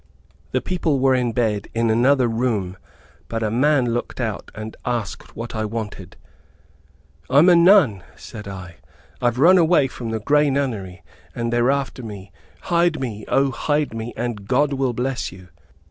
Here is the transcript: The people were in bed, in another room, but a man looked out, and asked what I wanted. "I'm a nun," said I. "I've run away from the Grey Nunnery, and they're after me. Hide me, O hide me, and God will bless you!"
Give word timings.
The 0.49 0.61
people 0.61 0.97
were 0.99 1.13
in 1.13 1.31
bed, 1.31 1.67
in 1.75 1.91
another 1.91 2.27
room, 2.27 2.75
but 3.27 3.43
a 3.43 3.51
man 3.51 3.93
looked 3.93 4.19
out, 4.19 4.49
and 4.55 4.75
asked 4.83 5.35
what 5.35 5.53
I 5.55 5.63
wanted. 5.63 6.17
"I'm 7.29 7.49
a 7.49 7.55
nun," 7.55 8.01
said 8.15 8.47
I. 8.47 8.77
"I've 9.21 9.37
run 9.37 9.59
away 9.59 9.85
from 9.87 10.09
the 10.09 10.19
Grey 10.19 10.49
Nunnery, 10.49 11.03
and 11.35 11.53
they're 11.53 11.69
after 11.69 12.01
me. 12.01 12.31
Hide 12.61 12.99
me, 12.99 13.25
O 13.27 13.51
hide 13.51 13.93
me, 13.93 14.11
and 14.17 14.47
God 14.47 14.73
will 14.73 14.93
bless 14.93 15.31
you!" 15.31 15.49